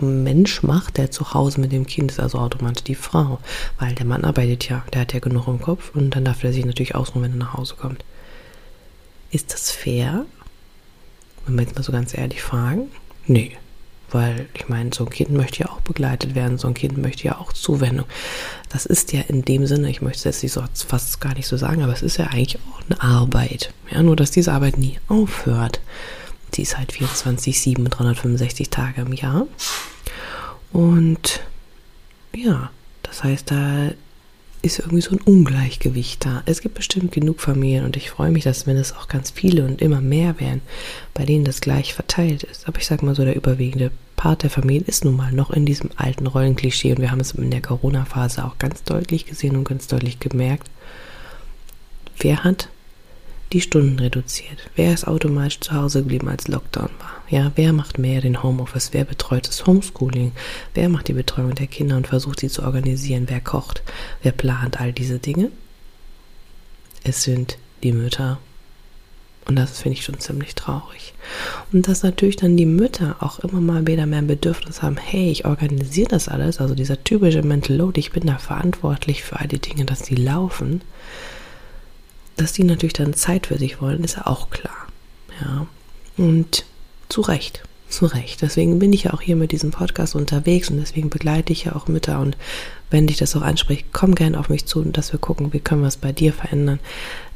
Mensch 0.00 0.62
macht, 0.62 0.98
der 0.98 1.10
zu 1.10 1.34
Hause 1.34 1.60
mit 1.60 1.72
dem 1.72 1.86
Kind 1.86 2.10
ist, 2.10 2.20
also 2.20 2.38
automatisch 2.38 2.84
die 2.84 2.94
Frau. 2.94 3.38
Weil 3.78 3.94
der 3.94 4.06
Mann 4.06 4.24
arbeitet 4.24 4.68
ja, 4.68 4.84
der 4.92 5.02
hat 5.02 5.12
ja 5.12 5.20
genug 5.20 5.46
im 5.46 5.60
Kopf 5.60 5.92
und 5.94 6.10
dann 6.10 6.24
darf 6.24 6.42
er 6.42 6.52
sich 6.52 6.64
natürlich 6.64 6.94
ausruhen, 6.94 7.24
wenn 7.24 7.32
er 7.32 7.38
nach 7.38 7.54
Hause 7.54 7.76
kommt. 7.76 8.04
Ist 9.34 9.52
das 9.52 9.72
fair? 9.72 10.26
Wenn 11.44 11.56
wir 11.56 11.62
jetzt 11.62 11.74
mal 11.74 11.82
so 11.82 11.90
ganz 11.90 12.16
ehrlich 12.16 12.40
fragen? 12.40 12.88
Nee. 13.26 13.56
Weil 14.12 14.46
ich 14.54 14.68
meine, 14.68 14.90
so 14.94 15.04
ein 15.04 15.10
Kind 15.10 15.32
möchte 15.32 15.64
ja 15.64 15.70
auch 15.70 15.80
begleitet 15.80 16.36
werden, 16.36 16.56
so 16.56 16.68
ein 16.68 16.74
Kind 16.74 16.98
möchte 16.98 17.24
ja 17.24 17.38
auch 17.38 17.52
Zuwendung. 17.52 18.06
Das 18.68 18.86
ist 18.86 19.12
ja 19.12 19.22
in 19.22 19.44
dem 19.44 19.66
Sinne, 19.66 19.90
ich 19.90 20.00
möchte 20.00 20.28
es 20.28 20.40
jetzt 20.40 20.84
fast 20.84 21.20
gar 21.20 21.34
nicht 21.34 21.48
so 21.48 21.56
sagen, 21.56 21.82
aber 21.82 21.92
es 21.92 22.02
ist 22.02 22.16
ja 22.16 22.26
eigentlich 22.26 22.58
auch 22.58 22.82
eine 22.88 23.02
Arbeit. 23.02 23.74
Ja, 23.90 24.04
nur 24.04 24.14
dass 24.14 24.30
diese 24.30 24.52
Arbeit 24.52 24.78
nie 24.78 25.00
aufhört. 25.08 25.80
Die 26.54 26.62
ist 26.62 26.78
halt 26.78 26.92
24, 26.92 27.60
7, 27.60 27.90
365 27.90 28.70
Tage 28.70 29.00
im 29.00 29.14
Jahr. 29.14 29.48
Und 30.70 31.40
ja, 32.32 32.70
das 33.02 33.24
heißt, 33.24 33.50
da 33.50 33.90
ist 34.64 34.78
irgendwie 34.78 35.02
so 35.02 35.12
ein 35.12 35.20
Ungleichgewicht 35.20 36.24
da. 36.24 36.42
Es 36.46 36.60
gibt 36.60 36.74
bestimmt 36.74 37.12
genug 37.12 37.40
Familien 37.40 37.84
und 37.84 37.96
ich 37.96 38.10
freue 38.10 38.30
mich, 38.30 38.44
dass 38.44 38.66
wenn 38.66 38.76
es 38.76 38.94
auch 38.94 39.08
ganz 39.08 39.30
viele 39.30 39.64
und 39.64 39.82
immer 39.82 40.00
mehr 40.00 40.40
werden, 40.40 40.62
bei 41.12 41.24
denen 41.24 41.44
das 41.44 41.60
gleich 41.60 41.94
verteilt 41.94 42.42
ist. 42.44 42.66
Aber 42.66 42.78
ich 42.78 42.86
sage 42.86 43.04
mal 43.04 43.14
so, 43.14 43.24
der 43.24 43.36
überwiegende 43.36 43.90
Part 44.16 44.42
der 44.42 44.50
Familien 44.50 44.86
ist 44.86 45.04
nun 45.04 45.16
mal 45.16 45.32
noch 45.32 45.50
in 45.50 45.66
diesem 45.66 45.90
alten 45.96 46.26
Rollenklischee 46.26 46.92
und 46.92 47.00
wir 47.00 47.10
haben 47.10 47.20
es 47.20 47.32
in 47.32 47.50
der 47.50 47.60
Corona-Phase 47.60 48.44
auch 48.44 48.58
ganz 48.58 48.82
deutlich 48.84 49.26
gesehen 49.26 49.56
und 49.56 49.68
ganz 49.68 49.86
deutlich 49.86 50.18
gemerkt. 50.18 50.70
Wer 52.18 52.42
hat 52.42 52.68
die 53.54 53.60
Stunden 53.60 53.98
reduziert? 54.00 54.68
Wer 54.74 54.92
ist 54.92 55.06
automatisch 55.06 55.60
zu 55.60 55.72
Hause 55.72 56.00
geblieben, 56.02 56.28
als 56.28 56.48
Lockdown 56.48 56.90
war? 56.98 57.22
Ja, 57.30 57.52
wer 57.54 57.72
macht 57.72 57.98
mehr 57.98 58.20
den 58.20 58.42
Homeoffice? 58.42 58.90
Wer 58.92 59.04
betreut 59.04 59.46
das 59.46 59.64
Homeschooling? 59.64 60.32
Wer 60.74 60.88
macht 60.88 61.06
die 61.06 61.12
Betreuung 61.12 61.54
der 61.54 61.68
Kinder 61.68 61.96
und 61.96 62.08
versucht 62.08 62.40
sie 62.40 62.48
zu 62.48 62.64
organisieren? 62.64 63.26
Wer 63.28 63.40
kocht? 63.40 63.82
Wer 64.22 64.32
plant 64.32 64.80
all 64.80 64.92
diese 64.92 65.20
Dinge? 65.20 65.52
Es 67.04 67.22
sind 67.22 67.56
die 67.84 67.92
Mütter. 67.92 68.38
Und 69.46 69.56
das 69.56 69.80
finde 69.80 69.98
ich 69.98 70.04
schon 70.04 70.18
ziemlich 70.18 70.56
traurig. 70.56 71.14
Und 71.72 71.86
dass 71.86 72.02
natürlich 72.02 72.36
dann 72.36 72.56
die 72.56 72.66
Mütter 72.66 73.16
auch 73.20 73.38
immer 73.38 73.60
mal 73.60 73.86
wieder 73.86 74.06
mehr 74.06 74.18
ein 74.18 74.26
Bedürfnis 74.26 74.82
haben, 74.82 74.96
hey, 74.96 75.30
ich 75.30 75.44
organisiere 75.44 76.08
das 76.08 76.28
alles, 76.28 76.60
also 76.60 76.74
dieser 76.74 77.04
typische 77.04 77.42
Mental 77.42 77.76
Load, 77.76 78.00
ich 78.00 78.10
bin 78.10 78.26
da 78.26 78.38
verantwortlich 78.38 79.22
für 79.22 79.38
all 79.38 79.46
die 79.46 79.60
Dinge, 79.60 79.84
dass 79.84 80.02
die 80.02 80.16
laufen 80.16 80.80
dass 82.36 82.52
die 82.52 82.64
natürlich 82.64 82.94
dann 82.94 83.14
Zeit 83.14 83.46
für 83.46 83.58
sich 83.58 83.80
wollen, 83.80 84.04
ist 84.04 84.16
ja 84.16 84.26
auch 84.26 84.50
klar. 84.50 84.86
Ja. 85.40 85.66
Und 86.16 86.64
zu 87.08 87.20
Recht, 87.20 87.62
zu 87.88 88.06
Recht. 88.06 88.42
Deswegen 88.42 88.78
bin 88.78 88.92
ich 88.92 89.04
ja 89.04 89.14
auch 89.14 89.20
hier 89.20 89.36
mit 89.36 89.52
diesem 89.52 89.70
Podcast 89.70 90.14
unterwegs 90.14 90.70
und 90.70 90.78
deswegen 90.78 91.10
begleite 91.10 91.52
ich 91.52 91.64
ja 91.64 91.76
auch 91.76 91.88
Mütter. 91.88 92.20
Und 92.20 92.36
wenn 92.90 93.06
dich 93.06 93.16
das 93.16 93.34
auch 93.36 93.42
anspricht, 93.42 93.86
komm 93.92 94.14
gerne 94.14 94.38
auf 94.38 94.48
mich 94.48 94.66
zu 94.66 94.82
dass 94.84 95.12
wir 95.12 95.18
gucken, 95.18 95.52
wie 95.52 95.60
können 95.60 95.82
wir 95.82 95.88
es 95.88 95.96
bei 95.96 96.12
dir 96.12 96.32
verändern. 96.32 96.80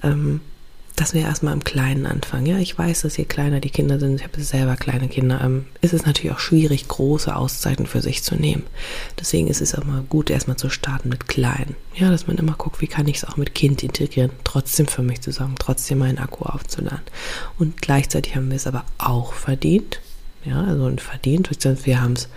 Ähm, 0.03 0.41
dass 0.99 1.15
wir 1.15 1.21
erstmal 1.21 1.53
im 1.55 1.63
Kleinen 1.63 2.07
anfangen. 2.07 2.47
Ja, 2.47 2.59
ich 2.59 2.77
weiß, 2.77 3.03
dass 3.03 3.17
je 3.17 3.25
kleiner 3.25 3.61
die 3.61 3.71
Kinder 3.71 4.01
sind, 4.01 4.17
ich 4.17 4.25
habe 4.25 4.43
selber 4.43 4.75
kleine 4.75 5.09
Kinder, 5.09 5.41
ähm, 5.41 5.67
ist 5.81 5.93
es 5.93 6.05
natürlich 6.05 6.33
auch 6.33 6.41
schwierig, 6.41 6.89
große 6.89 7.35
Auszeiten 7.35 7.87
für 7.87 8.03
sich 8.03 8.25
zu 8.25 8.35
nehmen. 8.35 8.65
Deswegen 9.19 9.47
ist 9.47 9.61
es 9.61 9.75
immer 9.75 10.03
gut, 10.09 10.29
erstmal 10.29 10.57
zu 10.57 10.71
starten 10.71 11.09
mit 11.09 11.29
Kleinen. 11.29 11.77
Ja, 11.95 12.11
dass 12.11 12.27
man 12.27 12.37
immer 12.37 12.55
guckt, 12.55 12.81
wie 12.81 12.89
kann 12.89 13.07
ich 13.07 13.19
es 13.19 13.25
auch 13.25 13.37
mit 13.37 13.55
Kind 13.55 13.85
integrieren, 13.85 14.31
trotzdem 14.43 14.89
für 14.89 15.03
mich 15.03 15.21
zu 15.21 15.31
sorgen, 15.31 15.55
trotzdem 15.57 15.99
meinen 15.99 16.19
Akku 16.19 16.45
aufzuladen. 16.45 17.05
Und 17.59 17.81
gleichzeitig 17.81 18.35
haben 18.35 18.51
wir 18.51 18.57
es 18.57 18.67
aber 18.67 18.85
auch 18.99 19.35
verdient. 19.35 20.01
Ja, 20.45 20.65
also 20.65 20.91
verdient, 20.97 21.51
wir 21.85 22.01
haben 22.01 22.15
es, 22.15 22.29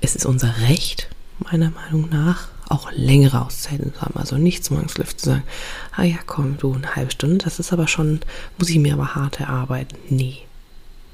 es 0.00 0.16
ist 0.16 0.24
unser 0.24 0.54
Recht, 0.68 1.10
meiner 1.38 1.70
Meinung 1.70 2.08
nach, 2.08 2.48
auch 2.68 2.90
längere 2.92 3.44
Auszeiten 3.44 3.92
haben. 4.00 4.16
Also 4.16 4.36
nicht 4.36 4.64
zwangsläufig 4.64 5.16
zu 5.16 5.26
sagen, 5.26 5.42
ah 5.92 6.02
ja, 6.02 6.18
komm, 6.26 6.56
du, 6.58 6.74
eine 6.74 6.96
halbe 6.96 7.12
Stunde, 7.12 7.38
das 7.38 7.58
ist 7.58 7.72
aber 7.72 7.88
schon, 7.88 8.20
muss 8.58 8.70
ich 8.70 8.78
mir 8.78 8.94
aber 8.94 9.14
hart 9.14 9.40
erarbeiten. 9.40 9.96
Nee, 10.08 10.38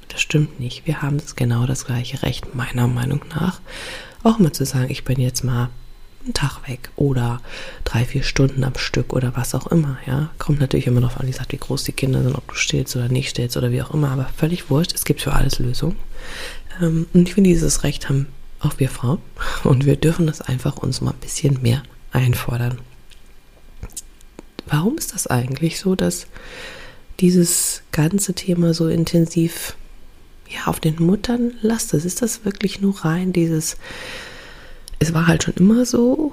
das 0.09 0.21
stimmt 0.21 0.61
nicht. 0.61 0.87
Wir 0.87 1.02
haben 1.02 1.18
das 1.18 1.37
genau 1.37 1.66
das 1.66 1.87
gleiche 1.87 2.23
Recht, 2.23 2.54
meiner 2.54 2.87
Meinung 2.87 3.21
nach, 3.35 3.61
auch 4.23 4.38
mal 4.38 4.52
zu 4.52 4.64
sagen, 4.64 4.90
ich 4.90 5.04
bin 5.04 5.21
jetzt 5.21 5.44
mal 5.44 5.68
einen 6.25 6.35
Tag 6.35 6.68
weg 6.68 6.90
oder 6.94 7.40
drei, 7.85 8.04
vier 8.04 8.23
Stunden 8.23 8.62
am 8.62 8.76
Stück 8.76 9.12
oder 9.12 9.37
was 9.37 9.54
auch 9.54 9.66
immer, 9.66 9.99
ja. 10.06 10.30
Kommt 10.38 10.61
natürlich 10.61 10.87
immer 10.87 11.00
noch 11.00 11.16
an, 11.16 11.26
wie 11.26 11.32
gesagt, 11.32 11.52
wie 11.52 11.56
groß 11.56 11.85
die 11.85 11.92
Kinder 11.92 12.23
sind, 12.23 12.37
ob 12.37 12.47
du 12.47 12.54
stillst 12.54 12.94
oder 12.94 13.09
nicht 13.09 13.30
stillst 13.30 13.56
oder 13.56 13.73
wie 13.73 13.82
auch 13.82 13.92
immer, 13.92 14.11
aber 14.11 14.30
völlig 14.37 14.71
wurscht, 14.71 14.94
es 14.94 15.04
gibt 15.04 15.21
für 15.21 15.32
alles 15.32 15.59
Lösungen. 15.59 15.97
Ähm, 16.80 17.06
und 17.12 17.28
ich 17.28 17.35
finde, 17.35 17.50
dieses 17.50 17.82
Recht 17.82 18.09
haben 18.09 18.28
auch 18.62 18.78
wir 18.78 18.88
Frauen. 18.88 19.19
Und 19.64 19.87
wir 19.87 19.97
dürfen 19.97 20.26
das 20.26 20.40
einfach 20.40 20.76
uns 20.76 21.00
mal 21.00 21.12
ein 21.12 21.21
bisschen 21.21 21.61
mehr 21.62 21.83
einfordern. 22.12 22.78
Warum 24.66 24.97
ist 24.97 25.14
das 25.14 25.26
eigentlich 25.26 25.81
so, 25.81 25.95
dass 25.95 26.26
dieses 27.21 27.83
ganze 27.92 28.35
Thema 28.35 28.75
so 28.75 28.88
intensiv 28.88 29.76
ja, 30.49 30.66
auf 30.66 30.81
den 30.81 30.97
Muttern 30.97 31.54
lastet? 31.61 32.04
Ist 32.04 32.23
das 32.23 32.45
wirklich 32.45 32.81
nur 32.81 33.04
rein 33.04 33.33
dieses, 33.33 33.76
es 34.99 35.12
war 35.12 35.26
halt 35.26 35.42
schon 35.42 35.54
immer 35.54 35.85
so? 35.85 36.31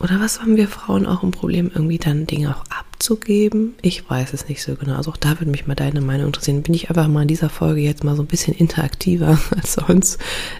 Oder 0.00 0.20
was 0.20 0.40
haben 0.40 0.56
wir 0.56 0.68
Frauen 0.68 1.06
auch 1.06 1.22
ein 1.22 1.30
Problem, 1.30 1.70
irgendwie 1.74 1.98
dann 1.98 2.26
Dinge 2.26 2.56
auch 2.56 2.64
abzugeben? 2.98 3.74
Ich 3.80 4.10
weiß 4.10 4.32
es 4.32 4.48
nicht 4.48 4.60
so 4.60 4.74
genau. 4.74 4.96
Also 4.96 5.12
auch 5.12 5.16
da 5.16 5.38
würde 5.38 5.52
mich 5.52 5.68
mal 5.68 5.76
deine 5.76 6.00
Meinung 6.00 6.26
interessieren. 6.26 6.62
Bin 6.62 6.74
ich 6.74 6.90
einfach 6.90 7.06
mal 7.06 7.22
in 7.22 7.28
dieser 7.28 7.48
Folge 7.48 7.80
jetzt 7.80 8.02
mal 8.02 8.16
so 8.16 8.22
ein 8.22 8.26
bisschen 8.26 8.54
interaktiver 8.54 9.38
als 9.56 9.74
sonst. 9.74 10.18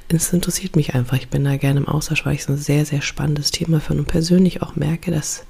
Es 0.08 0.32
interessiert 0.32 0.76
mich 0.76 0.94
einfach. 0.94 1.16
Ich 1.16 1.28
bin 1.28 1.42
da 1.44 1.56
gerne 1.56 1.80
im 1.80 1.88
Austausch, 1.88 2.24
weil 2.24 2.34
ich 2.34 2.42
es 2.42 2.48
ein 2.48 2.56
sehr, 2.56 2.86
sehr 2.86 3.02
spannendes 3.02 3.50
Thema 3.50 3.80
finde 3.80 4.02
und 4.02 4.08
persönlich 4.08 4.62
auch 4.62 4.76
merke, 4.76 5.10
dass 5.10 5.44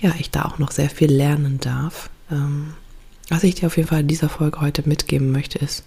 ja, 0.00 0.14
ich 0.18 0.30
da 0.30 0.46
auch 0.46 0.58
noch 0.58 0.70
sehr 0.70 0.88
viel 0.88 1.12
lernen 1.12 1.60
darf. 1.60 2.08
Ähm, 2.30 2.72
was 3.28 3.44
ich 3.44 3.54
dir 3.54 3.66
auf 3.66 3.76
jeden 3.76 3.88
Fall 3.88 4.00
in 4.00 4.08
dieser 4.08 4.30
Folge 4.30 4.60
heute 4.62 4.88
mitgeben 4.88 5.32
möchte, 5.32 5.58
ist, 5.58 5.84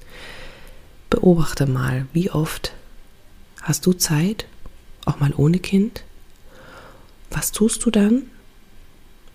beobachte 1.10 1.66
mal, 1.66 2.06
wie 2.14 2.30
oft 2.30 2.74
hast 3.64 3.86
du 3.88 3.94
Zeit, 3.94 4.46
auch 5.06 5.20
mal 5.20 5.34
ohne 5.36 5.58
Kind? 5.58 6.04
Was 7.32 7.52
tust 7.52 7.84
du 7.84 7.90
dann? 7.90 8.30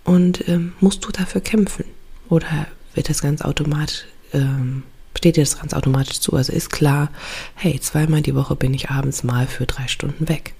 Und 0.04 0.49
ähm, 0.49 0.73
musst 0.80 1.04
du 1.04 1.11
dafür 1.11 1.40
kämpfen? 1.40 1.85
Oder 2.28 2.66
wird 2.95 3.09
das 3.09 3.23
ganz 3.23 3.42
automatisch, 3.42 4.04
ähm, 4.33 4.83
steht 5.16 5.37
dir 5.37 5.42
das 5.42 5.59
ganz 5.59 5.75
automatisch 5.75 6.21
zu? 6.21 6.35
Also 6.35 6.52
ist 6.52 6.71
klar, 6.71 7.11
hey, 7.54 7.78
zweimal 7.80 8.23
die 8.23 8.35
Woche 8.35 8.57
bin 8.57 8.75
ich 8.75 8.90
abends 8.90 9.25
mal 9.25 9.47
für 9.47 9.66
drei 9.66 9.88
Stunden 9.88 10.28
weg. 10.28 10.54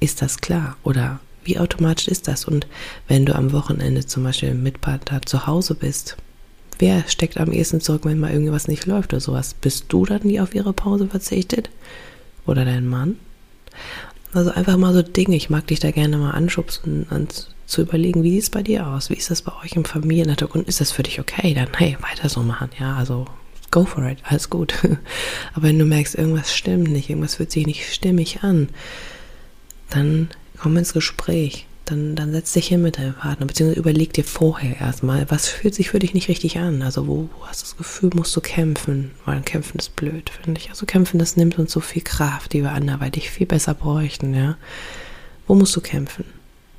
Ist 0.00 0.22
das 0.22 0.38
klar? 0.38 0.76
Oder 0.82 1.20
wie 1.44 1.58
automatisch 1.58 2.08
ist 2.08 2.26
das? 2.26 2.44
Und 2.44 2.66
wenn 3.06 3.26
du 3.26 3.34
am 3.34 3.52
Wochenende 3.52 4.06
zum 4.06 4.24
Beispiel 4.24 4.54
mit 4.54 4.80
Partner 4.80 5.22
zu 5.22 5.46
Hause 5.46 5.74
bist, 5.74 6.16
wer 6.78 7.04
steckt 7.08 7.38
am 7.38 7.52
ehesten 7.52 7.80
zurück, 7.80 8.04
wenn 8.04 8.18
mal 8.18 8.32
irgendwas 8.32 8.68
nicht 8.68 8.86
läuft 8.86 9.12
oder 9.12 9.20
sowas? 9.20 9.54
Bist 9.54 9.86
du 9.88 10.04
dann, 10.04 10.22
die 10.22 10.40
auf 10.40 10.54
ihre 10.54 10.72
Pause 10.72 11.06
verzichtet? 11.06 11.70
Oder 12.46 12.64
dein 12.64 12.86
Mann? 12.86 13.18
Also 14.32 14.50
einfach 14.50 14.76
mal 14.76 14.92
so 14.92 15.02
Dinge, 15.02 15.36
ich 15.36 15.50
mag 15.50 15.66
dich 15.68 15.80
da 15.80 15.90
gerne 15.90 16.18
mal 16.18 16.32
anschubsen 16.32 17.06
und 17.10 17.53
zu 17.66 17.82
überlegen, 17.82 18.22
wie 18.22 18.30
sieht 18.30 18.42
es 18.44 18.50
bei 18.50 18.62
dir 18.62 18.86
aus? 18.86 19.10
Wie 19.10 19.14
ist 19.14 19.30
das 19.30 19.42
bei 19.42 19.52
euch 19.62 19.72
im 19.72 19.84
Familienhintergrund? 19.84 20.68
Ist 20.68 20.80
das 20.80 20.92
für 20.92 21.02
dich 21.02 21.20
okay? 21.20 21.54
Dann, 21.54 21.68
hey, 21.76 21.96
weiter 22.00 22.28
so 22.28 22.42
machen, 22.42 22.70
ja, 22.78 22.96
also 22.96 23.26
go 23.70 23.84
for 23.84 24.04
it, 24.04 24.18
alles 24.24 24.50
gut. 24.50 24.74
Aber 25.54 25.68
wenn 25.68 25.78
du 25.78 25.84
merkst, 25.84 26.14
irgendwas 26.14 26.54
stimmt 26.54 26.90
nicht, 26.90 27.10
irgendwas 27.10 27.36
fühlt 27.36 27.50
sich 27.50 27.66
nicht 27.66 27.92
stimmig 27.92 28.42
an, 28.42 28.68
dann 29.90 30.28
komm 30.58 30.76
ins 30.76 30.92
Gespräch 30.92 31.66
dann, 31.84 32.16
dann 32.16 32.32
setz 32.32 32.52
dich 32.52 32.68
hin 32.68 32.82
mit 32.82 32.98
deinem 32.98 33.14
Partner, 33.14 33.46
beziehungsweise 33.46 33.80
überleg 33.80 34.12
dir 34.12 34.24
vorher 34.24 34.80
erstmal, 34.80 35.30
was 35.30 35.48
fühlt 35.48 35.74
sich 35.74 35.90
für 35.90 35.98
dich 35.98 36.14
nicht 36.14 36.28
richtig 36.28 36.58
an? 36.58 36.82
Also 36.82 37.06
wo, 37.06 37.28
wo 37.36 37.46
hast 37.46 37.60
du 37.60 37.64
das 37.66 37.76
Gefühl, 37.76 38.10
musst 38.14 38.34
du 38.34 38.40
kämpfen? 38.40 39.10
Weil 39.24 39.42
kämpfen 39.42 39.78
ist 39.78 39.94
blöd, 39.96 40.30
finde 40.30 40.60
ich. 40.60 40.70
Also 40.70 40.86
kämpfen, 40.86 41.18
das 41.18 41.36
nimmt 41.36 41.58
uns 41.58 41.72
so 41.72 41.80
viel 41.80 42.02
Kraft, 42.02 42.52
die 42.52 42.62
wir 42.62 42.72
anderweitig 42.72 43.30
viel 43.30 43.46
besser 43.46 43.74
bräuchten, 43.74 44.34
ja. 44.34 44.56
Wo 45.46 45.54
musst 45.54 45.76
du 45.76 45.80
kämpfen? 45.80 46.24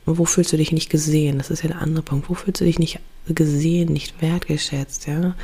Und 0.05 0.17
wo 0.17 0.25
fühlst 0.25 0.53
du 0.53 0.57
dich 0.57 0.71
nicht 0.71 0.89
gesehen? 0.89 1.37
Das 1.37 1.49
ist 1.49 1.63
ja 1.63 1.69
der 1.69 1.81
andere 1.81 2.03
Punkt. 2.03 2.29
Wo 2.29 2.33
fühlst 2.33 2.61
du 2.61 2.65
dich 2.65 2.79
nicht 2.79 2.99
gesehen, 3.27 3.91
nicht 3.91 4.21
wertgeschätzt, 4.21 5.07
ja? 5.07 5.35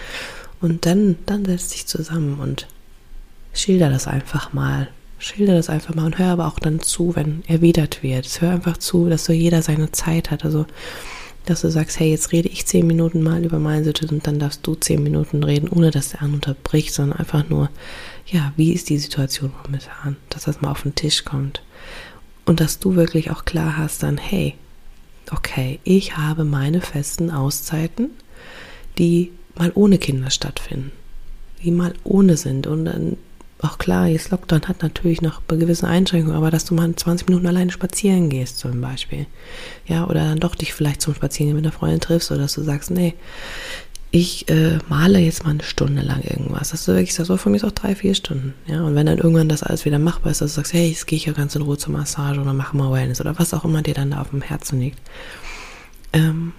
Und 0.59 0.85
dann, 0.85 1.17
dann 1.25 1.45
setz 1.45 1.69
dich 1.69 1.87
zusammen 1.87 2.39
und 2.39 2.67
schilder 3.53 3.89
das 3.89 4.07
einfach 4.07 4.53
mal 4.53 4.89
schilder 5.21 5.53
das 5.55 5.69
einfach 5.69 5.93
mal 5.95 6.05
und 6.05 6.17
hör 6.17 6.31
aber 6.31 6.47
auch 6.47 6.59
dann 6.59 6.79
zu, 6.79 7.15
wenn 7.15 7.43
erwidert 7.47 8.03
wird. 8.03 8.41
Hör 8.41 8.51
einfach 8.51 8.77
zu, 8.77 9.07
dass 9.07 9.25
so 9.25 9.33
jeder 9.33 9.61
seine 9.61 9.91
Zeit 9.91 10.31
hat. 10.31 10.43
Also, 10.43 10.65
dass 11.45 11.61
du 11.61 11.71
sagst, 11.71 11.99
hey, 11.99 12.11
jetzt 12.11 12.31
rede 12.31 12.49
ich 12.49 12.65
zehn 12.65 12.85
Minuten 12.85 13.23
mal 13.23 13.43
über 13.43 13.59
meine 13.59 13.83
Situation 13.83 14.19
und 14.19 14.27
dann 14.27 14.39
darfst 14.39 14.65
du 14.65 14.75
zehn 14.75 15.01
Minuten 15.01 15.43
reden, 15.43 15.69
ohne 15.69 15.91
dass 15.91 16.09
der 16.09 16.21
andere 16.21 16.51
unterbricht, 16.51 16.93
sondern 16.93 17.19
einfach 17.19 17.47
nur, 17.49 17.69
ja, 18.27 18.53
wie 18.57 18.73
ist 18.73 18.89
die 18.89 18.99
Situation 18.99 19.51
momentan? 19.63 20.17
Dass 20.29 20.43
das 20.43 20.61
mal 20.61 20.71
auf 20.71 20.83
den 20.83 20.95
Tisch 20.95 21.23
kommt. 21.23 21.61
Und 22.51 22.59
dass 22.59 22.79
du 22.79 22.95
wirklich 22.95 23.31
auch 23.31 23.45
klar 23.45 23.77
hast 23.77 24.03
dann, 24.03 24.17
hey, 24.17 24.55
okay, 25.31 25.79
ich 25.85 26.17
habe 26.17 26.43
meine 26.43 26.81
festen 26.81 27.31
Auszeiten, 27.31 28.09
die 28.97 29.31
mal 29.55 29.71
ohne 29.73 29.97
Kinder 29.97 30.29
stattfinden, 30.29 30.91
die 31.63 31.71
mal 31.71 31.93
ohne 32.03 32.35
sind 32.35 32.67
und 32.67 32.83
dann 32.83 33.15
auch 33.61 33.77
klar, 33.77 34.07
jetzt 34.07 34.31
Lockdown 34.31 34.67
hat 34.67 34.83
natürlich 34.83 35.21
noch 35.21 35.41
gewisse 35.47 35.87
Einschränkungen, 35.87 36.35
aber 36.35 36.51
dass 36.51 36.65
du 36.65 36.73
mal 36.73 36.93
20 36.93 37.29
Minuten 37.29 37.47
alleine 37.47 37.71
spazieren 37.71 38.29
gehst 38.29 38.59
zum 38.59 38.81
Beispiel. 38.81 39.27
Ja, 39.87 40.05
oder 40.07 40.25
dann 40.25 40.41
doch 40.41 40.55
dich 40.55 40.73
vielleicht 40.73 41.01
zum 41.01 41.15
Spazieren 41.15 41.55
mit 41.55 41.63
einer 41.63 41.71
Freundin 41.71 42.01
triffst 42.01 42.31
oder 42.31 42.41
dass 42.41 42.55
du 42.55 42.63
sagst, 42.63 42.91
nee, 42.91 43.13
ich 44.11 44.49
äh, 44.49 44.77
male 44.89 45.19
jetzt 45.19 45.45
mal 45.45 45.51
eine 45.51 45.63
Stunde 45.63 46.01
lang 46.01 46.21
irgendwas. 46.21 46.71
Dass 46.71 46.85
du 46.85 46.91
wirklich 46.91 47.13
sagst, 47.13 47.29
so 47.29 47.37
von 47.37 47.53
mir 47.53 47.57
ist 47.57 47.63
auch 47.63 47.71
drei, 47.71 47.95
vier 47.95 48.13
Stunden. 48.13 48.53
Ja, 48.67 48.83
und 48.83 48.93
wenn 48.93 49.05
dann 49.05 49.17
irgendwann 49.17 49.47
das 49.47 49.63
alles 49.63 49.85
wieder 49.85 49.99
machbar 49.99 50.31
ist, 50.31 50.41
dass 50.41 50.51
du 50.51 50.55
sagst, 50.57 50.73
hey, 50.73 50.89
jetzt 50.89 51.07
gehe 51.07 51.17
ich 51.17 51.25
ja 51.25 51.33
ganz 51.33 51.55
in 51.55 51.61
Ruhe 51.61 51.77
zur 51.77 51.93
Massage 51.93 52.41
oder 52.41 52.53
mache 52.53 52.75
mal 52.75 52.91
Wellness 52.91 53.21
oder 53.21 53.39
was 53.39 53.53
auch 53.53 53.63
immer 53.63 53.81
dir 53.81 53.93
dann 53.93 54.11
da 54.11 54.21
auf 54.21 54.31
dem 54.31 54.41
Herzen 54.41 54.81
liegt. 54.81 54.99
Ähm, 56.11 56.51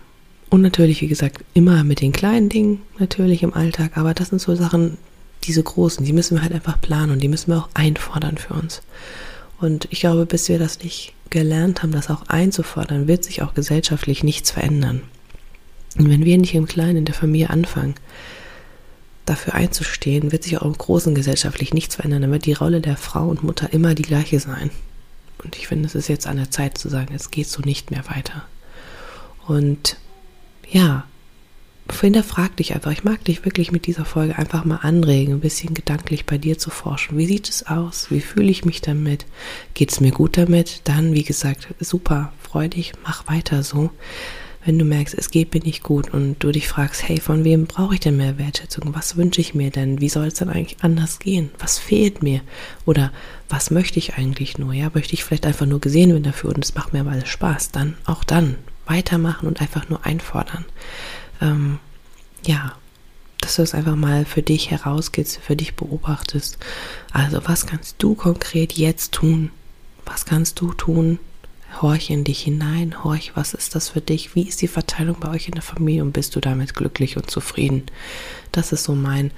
und 0.49 0.63
natürlich, 0.63 1.03
wie 1.03 1.09
gesagt, 1.09 1.45
immer 1.53 1.85
mit 1.85 2.01
den 2.01 2.13
kleinen 2.13 2.49
Dingen 2.49 2.83
natürlich 2.99 3.43
im 3.43 3.55
Alltag, 3.55 3.97
aber 3.97 4.15
das 4.15 4.31
sind 4.31 4.41
so 4.41 4.55
Sachen, 4.55 4.97
diese 5.45 5.63
großen, 5.63 6.05
die 6.05 6.13
müssen 6.13 6.37
wir 6.37 6.43
halt 6.43 6.53
einfach 6.53 6.81
planen 6.81 7.13
und 7.13 7.23
die 7.23 7.29
müssen 7.29 7.51
wir 7.51 7.59
auch 7.59 7.69
einfordern 7.75 8.39
für 8.39 8.55
uns. 8.55 8.83
Und 9.61 9.89
ich 9.91 10.01
glaube, 10.01 10.25
bis 10.27 10.49
wir 10.49 10.59
das 10.59 10.81
nicht 10.81 11.15
gelernt 11.31 11.83
haben, 11.83 11.93
das 11.93 12.11
auch 12.11 12.27
einzufordern, 12.29 13.09
wird 13.09 13.25
sich 13.25 13.43
auch 13.43 13.55
gesellschaftlich 13.55 14.23
nichts 14.23 14.51
verändern. 14.51 15.03
Und 15.99 16.09
wenn 16.09 16.25
wir 16.25 16.39
nicht 16.39 16.55
im 16.55 16.67
Kleinen 16.67 16.99
in 16.99 17.05
der 17.05 17.15
Familie 17.15 17.51
anfangen, 17.51 17.95
dafür 19.27 19.55
einzustehen, 19.55 20.33
wird 20.33 20.45
sich 20.45 20.59
auch 20.59 20.67
im 20.67 20.77
Großen 20.77 21.15
gesellschaftlich 21.15 21.75
nichts 21.75 21.97
verändern. 21.97 22.23
Dann 22.23 22.33
wird 22.33 22.47
die 22.47 22.55
Rolle 22.55 22.81
der 22.81 22.97
Frau 22.97 23.29
und 23.29 23.43
Mutter 23.43 23.73
immer 23.73 23.95
die 23.95 24.03
gleiche 24.03 24.41
sein. 24.41 24.71
Und 25.45 25.57
ich 25.57 25.69
finde, 25.69 25.87
es 25.87 25.95
ist 25.95 26.09
jetzt 26.09 26.27
an 26.27 26.37
der 26.37 26.51
Zeit 26.51 26.79
zu 26.79 26.89
sagen, 26.89 27.15
es 27.15 27.31
geht 27.31 27.49
so 27.49 27.63
nicht 27.63 27.91
mehr 27.91 28.05
weiter. 28.09 28.45
Und 29.47 29.97
ja, 30.71 31.05
hinterfrag 32.01 32.57
dich 32.57 32.75
einfach. 32.75 32.91
Ich 32.91 33.05
mag 33.05 33.25
dich 33.25 33.45
wirklich 33.45 33.71
mit 33.71 33.87
dieser 33.87 34.05
Folge 34.05 34.39
einfach 34.39 34.65
mal 34.65 34.77
anregen, 34.77 35.35
ein 35.35 35.41
bisschen 35.41 35.75
gedanklich 35.75 36.27
bei 36.27 36.39
dir 36.39 36.59
zu 36.59 36.71
forschen. 36.71 37.19
Wie 37.19 37.27
sieht 37.27 37.49
es 37.49 37.67
aus? 37.67 38.11
Wie 38.11 38.21
fühle 38.21 38.51
ich 38.51 38.65
mich 38.65 38.81
damit? 38.81 39.27
Geht 39.75 39.93
es 39.93 40.01
mir 40.01 40.13
gut 40.13 40.37
damit? 40.37 40.81
Dann, 40.85 41.13
wie 41.13 41.23
gesagt, 41.23 41.69
super, 41.81 42.33
freu 42.43 42.69
dich, 42.69 42.93
mach 43.05 43.29
weiter 43.29 43.63
so. 43.63 43.91
Wenn 44.65 44.79
du 44.79 44.85
merkst, 44.85 45.15
es 45.19 45.31
geht 45.31 45.55
mir 45.55 45.61
nicht 45.61 45.83
gut 45.83 46.13
und 46.15 46.39
du 46.39 46.53
dich 46.53 46.69
fragst, 46.69 47.09
hey, 47.09 47.19
von 47.21 47.45
wem 47.45 47.67
brauche 47.67 47.95
ich 47.95 48.01
denn 48.01 48.17
mehr 48.17 48.39
Wertschätzung? 48.39 48.95
Was 48.95 49.17
wünsche 49.17 49.41
ich 49.41 49.55
mir 49.55 49.71
denn? 49.71 50.01
Wie 50.01 50.09
soll 50.09 50.27
es 50.27 50.35
denn 50.35 50.49
eigentlich 50.49 50.77
anders 50.83 51.19
gehen? 51.19 51.51
Was 51.59 51.79
fehlt 51.79 52.23
mir? 52.23 52.41
Oder 52.87 53.13
was 53.49 53.71
möchte 53.71 53.99
ich 53.99 54.15
eigentlich 54.15 54.59
nur? 54.59 54.73
Ja, 54.73 54.91
möchte 54.95 55.15
ich 55.15 55.25
vielleicht 55.25 55.47
einfach 55.47 55.67
nur 55.67 55.81
gesehen 55.81 56.11
werden 56.11 56.23
dafür 56.23 56.51
und 56.55 56.65
es 56.65 56.75
macht 56.75 56.93
mir 56.93 57.03
mal 57.03 57.27
Spaß? 57.27 57.73
Dann, 57.73 57.97
auch 58.07 58.25
dann, 58.25 58.57
weitermachen 58.87 59.47
und 59.47 59.61
einfach 59.61 59.89
nur 59.89 60.05
einfordern 60.05 60.65
ähm, 61.43 61.79
ja, 62.47 62.77
dass 63.41 63.57
du 63.57 63.63
es 63.63 63.75
einfach 63.75 63.97
mal 63.97 64.25
für 64.25 64.43
dich 64.43 64.71
herausgehst, 64.71 65.39
für 65.39 65.57
dich 65.57 65.75
beobachtest. 65.75 66.59
Also 67.13 67.43
was 67.45 67.67
kannst 67.67 67.97
du 67.99 68.15
konkret 68.15 68.73
jetzt 68.75 69.13
tun? 69.13 69.51
Was 70.07 70.25
kannst 70.25 70.61
du 70.61 70.73
tun? 70.73 71.19
Horch 71.81 72.11
in 72.11 72.25
dich 72.25 72.43
hinein, 72.43 73.03
horch, 73.03 73.33
was 73.35 73.55
ist 73.55 73.75
das 73.75 73.89
für 73.89 74.01
dich? 74.01 74.35
Wie 74.35 74.43
ist 74.43 74.61
die 74.63 74.69
Verteilung 74.69 75.17
bei 75.19 75.31
euch 75.31 75.49
in 75.49 75.55
der 75.55 75.63
Familie 75.63 76.03
und 76.03 76.13
bist 76.13 76.37
du 76.37 76.41
damit 76.41 76.75
glücklich 76.75 77.17
und 77.17 77.31
zufrieden? 77.31 77.85
Das 78.53 78.73
ist 78.73 78.85
so 78.85 78.95
mein 78.95 79.31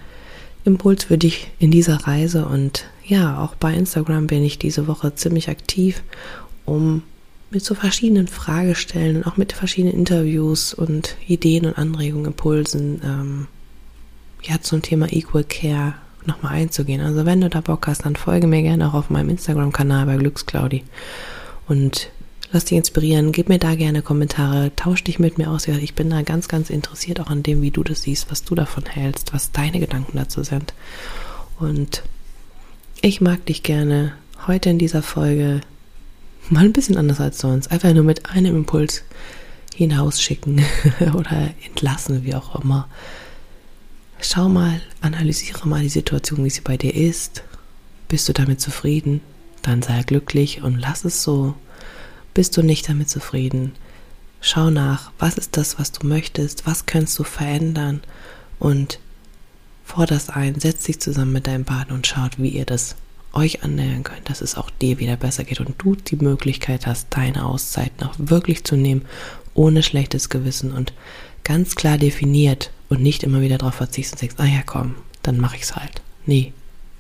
Impuls 0.65 1.05
für 1.05 1.19
dich 1.19 1.51
in 1.59 1.71
dieser 1.71 2.07
Reise 2.07 2.47
und 2.47 2.87
ja, 3.07 3.39
auch 3.43 3.55
bei 3.55 3.75
Instagram 3.75 4.27
bin 4.27 4.43
ich 4.43 4.59
diese 4.59 4.87
Woche 4.87 5.15
ziemlich 5.15 5.51
aktiv, 5.51 6.03
um 6.65 7.03
mit 7.51 7.65
so 7.65 7.75
verschiedenen 7.75 8.29
Fragestellen 8.29 9.17
und 9.17 9.27
auch 9.27 9.37
mit 9.37 9.53
verschiedenen 9.53 9.95
Interviews 9.95 10.75
und 10.75 11.17
Ideen 11.29 11.67
und 11.67 11.79
Anregungen, 11.79 12.27
Impulsen, 12.27 13.01
ähm, 13.05 13.47
ja, 14.43 14.61
zum 14.61 14.83
Thema 14.83 15.13
Equal 15.13 15.45
Care 15.45 15.95
nochmal 16.27 16.55
einzugehen. 16.55 17.01
Also 17.01 17.27
wenn 17.27 17.41
du 17.41 17.49
da 17.49 17.61
Bock 17.61 17.87
hast, 17.87 18.05
dann 18.05 18.17
folge 18.17 18.47
mir 18.47 18.63
gerne 18.63 18.89
auch 18.89 18.95
auf 18.95 19.11
meinem 19.11 19.31
Instagram-Kanal 19.31 20.07
bei 20.07 20.17
Glücksclaudi 20.17 20.83
und 21.69 22.11
lass 22.55 22.65
dich 22.65 22.79
inspirieren, 22.79 23.33
gib 23.33 23.49
mir 23.49 23.59
da 23.59 23.75
gerne 23.75 24.01
Kommentare, 24.01 24.71
tausch 24.77 25.03
dich 25.03 25.19
mit 25.19 25.39
mir 25.39 25.51
aus. 25.51 25.67
Ich 25.67 25.95
bin 25.95 26.09
da 26.09 26.23
ganz, 26.23 26.49
ganz 26.49 26.71
interessiert 26.71 27.21
auch 27.21 27.27
an 27.27 27.43
dem, 27.43 27.63
wie 27.63 27.73
du 27.73 27.83
das 27.83 28.03
siehst, 28.03 28.31
was 28.31 28.45
du 28.45 28.55
davon 28.55 28.87
hältst, 28.87 29.35
was 29.35 29.51
deine 29.51 29.81
Gedanken 29.81 30.17
dazu 30.17 30.45
sind. 30.45 30.73
Und 31.59 32.05
ich 33.03 33.21
mag 33.21 33.45
dich 33.47 33.63
gerne 33.65 34.13
heute 34.47 34.71
in 34.71 34.79
dieser 34.79 35.03
Folge 35.03 35.61
mal 36.49 36.65
ein 36.65 36.73
bisschen 36.73 36.97
anders 36.97 37.21
als 37.21 37.39
sonst. 37.39 37.73
Einfach 37.73 37.93
nur 37.93 38.05
mit 38.05 38.31
einem 38.31 38.55
Impuls 38.57 39.03
hinausschicken 39.75 40.63
oder 41.15 41.51
entlassen, 41.67 42.25
wie 42.25 42.35
auch 42.35 42.63
immer. 42.63 42.89
Schau 44.21 44.49
mal, 44.49 44.81
analysiere 45.01 45.69
mal 45.69 45.83
die 45.83 45.89
Situation, 45.89 46.45
wie 46.45 46.51
sie 46.51 46.61
bei 46.61 46.77
dir 46.77 46.95
ist. 46.95 47.43
Bist 48.09 48.29
du 48.29 48.33
damit 48.33 48.61
zufrieden? 48.61 49.21
dann 49.65 49.83
sei 49.83 50.03
glücklich 50.03 50.63
und 50.63 50.79
lass 50.79 51.05
es 51.05 51.23
so. 51.23 51.55
Bist 52.35 52.57
du 52.57 52.63
nicht 52.63 52.89
damit 52.89 53.09
zufrieden? 53.09 53.73
Schau 54.41 54.69
nach, 54.69 55.13
was 55.19 55.39
ist 55.39 55.57
das, 55.57 55.79
was 55.79 55.93
du 55.93 56.07
möchtest, 56.07 56.67
was 56.67 56.85
kannst 56.85 57.19
du 57.19 57.25
verändern 57.25 58.03
und 58.59 58.99
vor 59.85 60.07
das 60.07 60.31
ein, 60.31 60.59
setz 60.59 60.85
dich 60.85 61.01
zusammen 61.01 61.33
mit 61.33 61.47
deinem 61.47 61.65
Partner 61.65 61.95
und 61.95 62.07
schaut, 62.07 62.39
wie 62.39 62.49
ihr 62.49 62.65
das 62.65 62.97
euch 63.33 63.63
annähern 63.63 64.03
könnt, 64.03 64.29
dass 64.29 64.41
es 64.41 64.57
auch 64.57 64.71
dir 64.71 64.99
wieder 64.99 65.17
besser 65.17 65.45
geht 65.45 65.61
und 65.61 65.77
du 65.79 65.95
die 65.95 66.17
Möglichkeit 66.17 66.87
hast, 66.87 67.07
deine 67.11 67.47
Auszeiten 67.47 68.07
auch 68.07 68.15
wirklich 68.19 68.65
zu 68.65 68.77
nehmen, 68.77 69.03
ohne 69.55 69.83
schlechtes 69.83 70.29
Gewissen 70.29 70.73
und 70.73 70.93
ganz 71.45 71.77
klar 71.77 71.99
definiert 71.99 72.71
und 72.89 73.01
nicht 73.01 73.23
immer 73.23 73.41
wieder 73.41 73.59
darauf 73.59 73.75
verzichtest 73.75 74.23
und 74.23 74.31
sagst, 74.31 74.41
ah 74.41 74.53
ja 74.53 74.63
komm, 74.65 74.97
dann 75.23 75.39
mache 75.39 75.57
ich 75.57 75.63
es 75.63 75.77
halt. 75.77 76.03
Nee, 76.27 76.53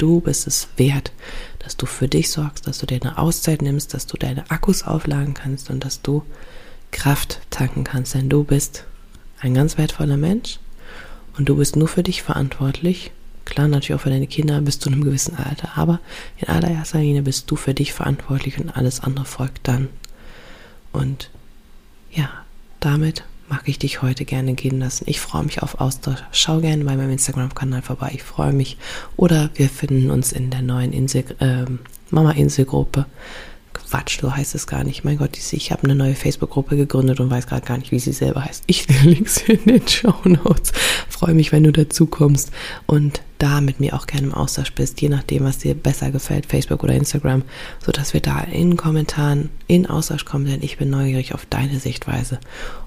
du 0.04 0.20
bist 0.20 0.46
es 0.46 0.68
wert, 0.76 1.12
dass 1.60 1.78
du 1.78 1.86
für 1.86 2.08
dich 2.08 2.30
sorgst, 2.30 2.66
dass 2.66 2.78
du 2.78 2.86
dir 2.86 3.00
eine 3.00 3.16
Auszeit 3.16 3.62
nimmst, 3.62 3.94
dass 3.94 4.06
du 4.06 4.18
deine 4.18 4.50
Akkus 4.50 4.82
aufladen 4.82 5.32
kannst 5.32 5.70
und 5.70 5.82
dass 5.82 6.02
du 6.02 6.22
Kraft 6.90 7.40
tanken 7.48 7.84
kannst, 7.84 8.14
denn 8.14 8.28
du 8.28 8.44
bist 8.44 8.84
ein 9.40 9.54
ganz 9.54 9.78
wertvoller 9.78 10.18
Mensch 10.18 10.58
und 11.38 11.48
du 11.48 11.56
bist 11.56 11.74
nur 11.76 11.88
für 11.88 12.02
dich 12.02 12.22
verantwortlich 12.22 13.12
Klar, 13.44 13.68
natürlich 13.68 13.94
auch 13.94 14.02
für 14.02 14.10
deine 14.10 14.26
Kinder 14.26 14.60
bis 14.62 14.78
zu 14.78 14.88
einem 14.88 15.04
gewissen 15.04 15.36
Alter, 15.36 15.76
aber 15.76 16.00
in 16.38 16.48
allererster 16.48 17.00
Linie 17.00 17.22
bist 17.22 17.50
du 17.50 17.56
für 17.56 17.74
dich 17.74 17.92
verantwortlich 17.92 18.58
und 18.58 18.74
alles 18.74 19.00
andere 19.00 19.26
folgt 19.26 19.68
dann. 19.68 19.88
Und 20.92 21.30
ja, 22.10 22.30
damit 22.80 23.24
mag 23.48 23.62
ich 23.66 23.78
dich 23.78 24.02
heute 24.02 24.24
gerne 24.24 24.54
gehen 24.54 24.78
lassen. 24.78 25.04
Ich 25.06 25.20
freue 25.20 25.44
mich 25.44 25.62
auf 25.62 25.80
Austausch. 25.80 26.22
Schau 26.32 26.60
gerne 26.60 26.84
bei 26.84 26.96
meinem 26.96 27.10
Instagram-Kanal 27.10 27.82
vorbei. 27.82 28.12
Ich 28.14 28.22
freue 28.22 28.52
mich. 28.52 28.78
Oder 29.16 29.50
wir 29.54 29.68
finden 29.68 30.10
uns 30.10 30.32
in 30.32 30.50
der 30.50 30.62
neuen 30.62 30.92
Insel, 30.92 31.24
äh, 31.40 31.64
Mama-Insel-Gruppe. 32.10 33.06
Quatsch, 33.74 34.20
so 34.20 34.34
heißt 34.34 34.54
es 34.54 34.66
gar 34.66 34.84
nicht. 34.84 35.04
Mein 35.04 35.18
Gott, 35.18 35.36
ich 35.36 35.72
habe 35.72 35.84
eine 35.84 35.94
neue 35.94 36.14
Facebook-Gruppe 36.14 36.76
gegründet 36.76 37.20
und 37.20 37.30
weiß 37.30 37.46
gerade 37.46 37.66
gar 37.66 37.76
nicht, 37.76 37.90
wie 37.90 37.98
sie 37.98 38.12
selber 38.12 38.44
heißt. 38.44 38.64
Ich 38.66 38.86
link 39.04 39.28
sie 39.28 39.52
in 39.52 39.64
den 39.64 39.86
Show 39.86 40.14
Notes. 40.24 40.72
Freue 41.08 41.34
mich, 41.34 41.52
wenn 41.52 41.64
du 41.64 41.72
dazu 41.72 42.06
kommst 42.06 42.50
und 42.86 43.20
da 43.38 43.60
mit 43.60 43.80
mir 43.80 43.94
auch 43.94 44.06
gerne 44.06 44.28
im 44.28 44.34
Austausch 44.34 44.72
bist, 44.72 45.00
je 45.00 45.08
nachdem, 45.08 45.44
was 45.44 45.58
dir 45.58 45.74
besser 45.74 46.10
gefällt, 46.10 46.46
Facebook 46.46 46.82
oder 46.82 46.94
Instagram, 46.94 47.42
sodass 47.84 48.14
wir 48.14 48.20
da 48.20 48.40
in 48.40 48.76
Kommentaren 48.76 49.50
in 49.66 49.86
Austausch 49.86 50.24
kommen, 50.24 50.46
denn 50.46 50.62
ich 50.62 50.78
bin 50.78 50.88
neugierig 50.88 51.34
auf 51.34 51.44
deine 51.46 51.78
Sichtweise. 51.80 52.38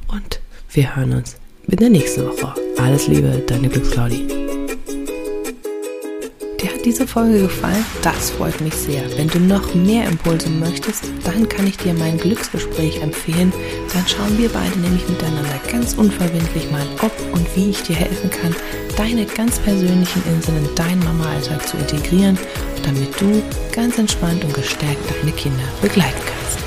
Und 0.08 0.40
wir 0.78 0.96
hören 0.96 1.14
uns 1.14 1.36
in 1.68 1.78
der 1.78 1.90
nächsten 1.90 2.24
Woche. 2.24 2.54
Alles 2.78 3.08
Liebe, 3.08 3.44
deine 3.48 3.68
Glücksclaudi. 3.68 4.28
Dir 6.62 6.70
hat 6.72 6.86
diese 6.86 7.08
Folge 7.08 7.42
gefallen? 7.42 7.84
Das 8.04 8.30
freut 8.30 8.62
mich 8.62 8.76
sehr. 8.76 9.02
Wenn 9.18 9.28
du 9.28 9.40
noch 9.40 9.74
mehr 9.74 10.08
Impulse 10.08 10.52
möchtest, 10.52 11.06
dann 11.24 11.50
kann 11.50 11.66
ich 11.66 11.78
dir 11.78 11.96
mein 11.96 12.20
Glücksgespräch 12.20 13.02
empfehlen. 13.02 13.52
Dann 13.92 14.08
schauen 14.08 14.38
wir 14.38 14.50
beide 14.50 14.78
nämlich 14.80 15.10
miteinander 15.10 15.60
ganz 15.72 15.96
unverbindlich 15.96 16.70
mal, 16.70 16.86
ob 17.02 17.12
und 17.34 17.48
wie 17.56 17.72
ich 17.72 17.82
dir 17.82 17.96
helfen 17.96 18.30
kann, 18.30 18.56
deine 18.98 19.26
ganz 19.26 19.58
persönlichen 19.58 20.22
Inseln 20.32 20.64
in 20.64 20.76
deinen 20.76 21.04
Mama-Alltag 21.04 21.68
zu 21.68 21.78
integrieren, 21.78 22.38
damit 22.84 23.20
du 23.20 23.42
ganz 23.72 23.98
entspannt 23.98 24.44
und 24.44 24.54
gestärkt 24.54 25.02
deine 25.10 25.32
Kinder 25.32 25.64
begleiten 25.82 26.22
kannst. 26.24 26.67